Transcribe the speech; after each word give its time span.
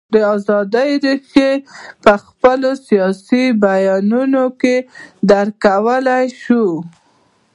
د 0.13 0.15
ازادیو 0.35 1.01
رېښه 1.05 1.51
په 2.03 2.13
خپلو 2.25 2.69
سیاسي 2.87 3.43
بیانیو 3.63 4.45
کې 4.61 4.75
درک 5.29 5.55
کولای 5.67 6.25
شو. 6.41 6.65